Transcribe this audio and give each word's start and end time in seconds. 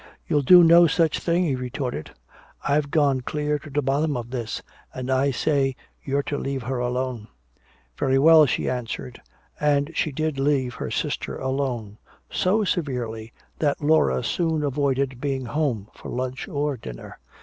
"You'll 0.27 0.41
do 0.41 0.63
no 0.63 0.87
such 0.87 1.19
thing!" 1.19 1.43
he 1.43 1.53
retorted. 1.55 2.09
"I've 2.67 2.89
gone 2.89 3.21
clear 3.21 3.59
to 3.59 3.69
the 3.69 3.83
bottom 3.83 4.17
of 4.17 4.31
this 4.31 4.63
and 4.95 5.11
I 5.11 5.29
say 5.29 5.75
you're 6.03 6.23
to 6.23 6.39
leave 6.39 6.63
her 6.63 6.79
alone!" 6.79 7.27
"Very 7.99 8.17
well," 8.17 8.47
she 8.47 8.67
answered. 8.67 9.21
And 9.59 9.91
she 9.95 10.11
did 10.11 10.39
leave 10.39 10.73
her 10.73 10.89
sister 10.89 11.37
alone, 11.37 11.99
so 12.31 12.63
severely 12.63 13.31
that 13.59 13.79
Laura 13.83 14.23
soon 14.23 14.63
avoided 14.63 15.21
being 15.21 15.45
home 15.45 15.87
for 15.93 16.09
lunch 16.09 16.47
or 16.47 16.77
dinner. 16.77 17.19